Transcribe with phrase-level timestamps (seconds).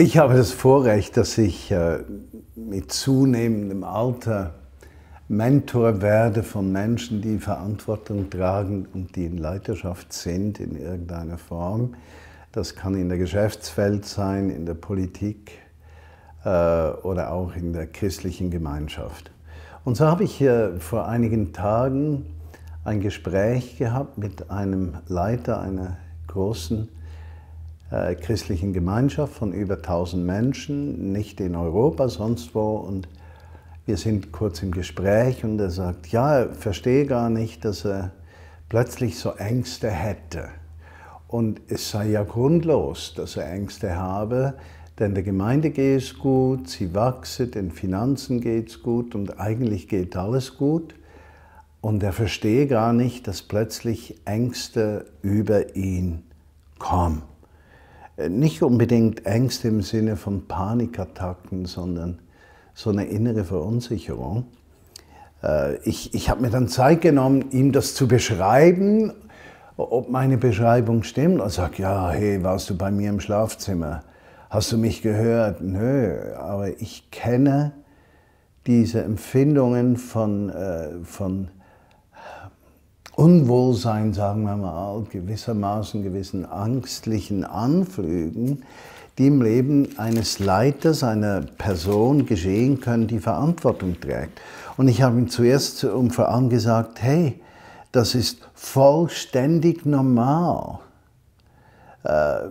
[0.00, 1.98] Ich habe das Vorrecht, dass ich äh,
[2.54, 4.54] mit zunehmendem Alter
[5.28, 11.94] Mentor werde von Menschen, die Verantwortung tragen und die in Leiterschaft sind in irgendeiner Form.
[12.52, 15.52] Das kann in der Geschäftswelt sein, in der Politik
[16.44, 19.30] äh, oder auch in der christlichen Gemeinschaft.
[19.84, 22.26] Und so habe ich hier vor einigen Tagen
[22.84, 26.88] ein Gespräch gehabt mit einem Leiter einer großen
[27.90, 32.76] äh, christlichen Gemeinschaft von über 1000 Menschen, nicht in Europa, sonst wo.
[32.76, 33.08] Und
[33.84, 38.12] wir sind kurz im Gespräch und er sagt, ja, er verstehe gar nicht, dass er
[38.68, 40.48] plötzlich so Ängste hätte.
[41.28, 44.54] Und es sei ja grundlos, dass er Ängste habe,
[44.98, 49.86] denn der Gemeinde geht es gut, sie wachse, den Finanzen geht es gut und eigentlich
[49.88, 50.94] geht alles gut.
[51.80, 56.24] Und er verstehe gar nicht, dass plötzlich Ängste über ihn
[56.78, 57.22] kommen.
[58.28, 62.18] Nicht unbedingt Ängste im Sinne von Panikattacken, sondern
[62.74, 64.46] so eine innere Verunsicherung.
[65.42, 69.12] Äh, ich, ich habe mir dann Zeit genommen, ihm das zu beschreiben,
[69.78, 71.40] ob meine Beschreibung stimmt.
[71.40, 74.02] Er sagt, ja, hey, warst du bei mir im Schlafzimmer?
[74.50, 75.60] Hast du mich gehört?
[75.60, 77.72] Nö, aber ich kenne
[78.66, 81.48] diese Empfindungen von, äh, von
[83.14, 88.64] Unwohlsein, sagen wir mal, gewissermaßen gewissen angstlichen Anflügen,
[89.16, 94.40] die im Leben eines Leiters, einer Person geschehen können, die Verantwortung trägt.
[94.76, 97.40] Und ich habe ihm zuerst um vor allem gesagt, hey,
[97.98, 100.78] das ist vollständig normal.
[102.04, 102.50] Äh,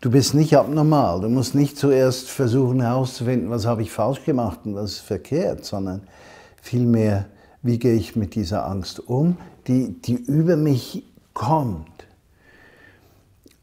[0.00, 1.20] du bist nicht abnormal.
[1.20, 5.66] Du musst nicht zuerst versuchen herauszufinden, was habe ich falsch gemacht und was ist verkehrt,
[5.66, 6.00] sondern
[6.62, 7.26] vielmehr
[7.60, 9.36] wie gehe ich mit dieser Angst um,
[9.66, 11.88] die, die über mich kommt.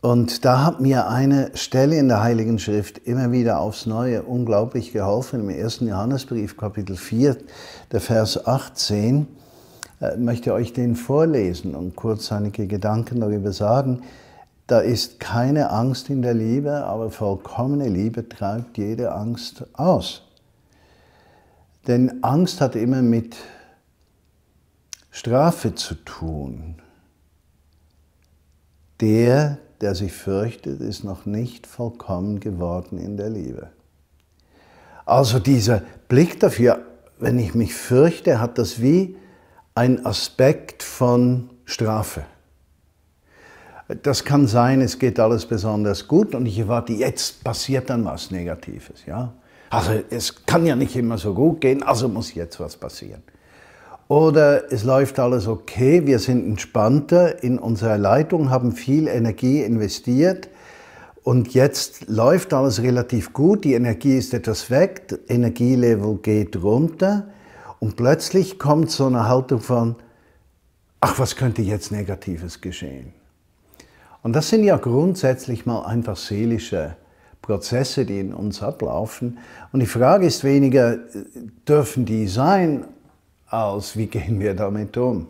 [0.02, 4.94] Und da hat mir eine Stelle in der Heiligen Schrift immer wieder aufs Neue unglaublich
[4.94, 5.40] geholfen.
[5.42, 7.38] Im ersten Johannesbrief, Kapitel 4,
[7.92, 9.41] der Vers 18, äh,
[10.18, 14.02] möchte euch den vorlesen und kurz einige Gedanken darüber sagen.
[14.68, 20.24] Da ist keine Angst in der Liebe, aber vollkommene Liebe treibt jede Angst aus.
[21.88, 23.36] Denn Angst hat immer mit
[25.12, 26.76] Strafe zu tun.
[29.02, 33.70] Der, der sich fürchtet, ist noch nicht vollkommen geworden in der Liebe.
[35.06, 36.80] Also dieser Blick dafür,
[37.20, 39.18] wenn ich mich fürchte, hat das wie
[39.76, 42.24] ein Aspekt von Strafe.
[44.04, 48.32] Das kann sein, es geht alles besonders gut und ich erwarte, jetzt passiert dann was
[48.32, 49.06] Negatives.
[49.06, 49.34] Ja?
[49.70, 53.24] Also es kann ja nicht immer so gut gehen, also muss jetzt was passieren.
[54.08, 60.50] Oder es läuft alles okay, wir sind entspannter in unserer Leitung, haben viel Energie investiert
[61.24, 67.28] und jetzt läuft alles relativ gut, die Energie ist etwas weg, Energielevel geht runter
[67.82, 69.96] und plötzlich kommt so eine Haltung von,
[71.00, 73.12] ach, was könnte jetzt Negatives geschehen?
[74.22, 76.96] Und das sind ja grundsätzlich mal einfach seelische
[77.42, 79.40] Prozesse, die in uns ablaufen.
[79.72, 81.00] Und die Frage ist weniger,
[81.68, 82.86] dürfen die sein
[83.50, 85.26] aus, wie gehen wir damit um?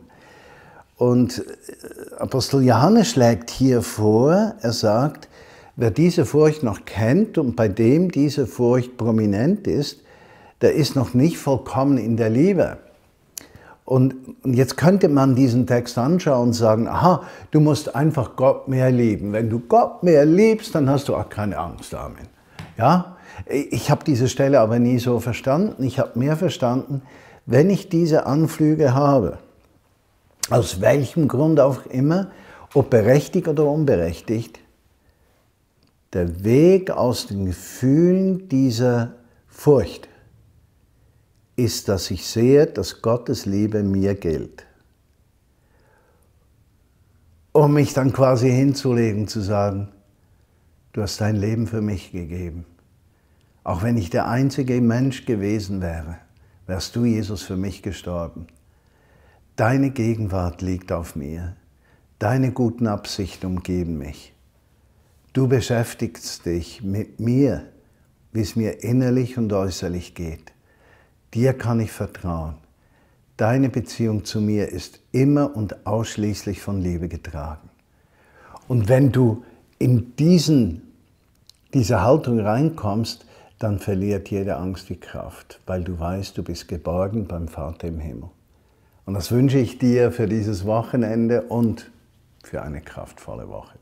[0.97, 5.29] Und äh, Apostel Johannes schlägt hier vor, er sagt,
[5.77, 10.01] wer diese Furcht noch kennt und bei dem diese Furcht prominent ist,
[10.61, 12.77] der ist noch nicht vollkommen in der Liebe.
[13.83, 18.91] Und jetzt könnte man diesen Text anschauen und sagen, aha, du musst einfach Gott mehr
[18.91, 19.33] lieben.
[19.33, 22.27] Wenn du Gott mehr liebst, dann hast du auch keine Angst, Amen.
[22.77, 23.17] Ja?
[23.47, 25.83] Ich habe diese Stelle aber nie so verstanden.
[25.83, 27.01] Ich habe mehr verstanden,
[27.45, 29.39] wenn ich diese Anflüge habe,
[30.49, 32.27] aus welchem Grund auch immer,
[32.73, 34.59] ob berechtigt oder unberechtigt,
[36.13, 39.13] der Weg aus den Gefühlen dieser
[39.47, 40.10] Furcht
[41.55, 44.65] ist, dass ich sehe, dass Gottes Liebe mir gilt.
[47.51, 49.89] Um mich dann quasi hinzulegen, zu sagen,
[50.93, 52.65] du hast dein Leben für mich gegeben.
[53.63, 56.17] Auch wenn ich der einzige Mensch gewesen wäre
[56.71, 58.47] wärst du, Jesus, für mich gestorben.
[59.57, 61.57] Deine Gegenwart liegt auf mir.
[62.17, 64.33] Deine guten Absichten umgeben mich.
[65.33, 67.63] Du beschäftigst dich mit mir,
[68.31, 70.53] wie es mir innerlich und äußerlich geht.
[71.33, 72.55] Dir kann ich vertrauen.
[73.37, 77.69] Deine Beziehung zu mir ist immer und ausschließlich von Liebe getragen.
[78.67, 79.43] Und wenn du
[79.79, 80.81] in diesen,
[81.73, 83.25] diese Haltung reinkommst,
[83.59, 87.99] dann verliert jede Angst die Kraft, weil du weißt, du bist geborgen beim Vater im
[87.99, 88.29] Himmel.
[89.05, 91.91] Und das wünsche ich dir für dieses Wochenende und
[92.43, 93.77] für eine kraftvolle Woche.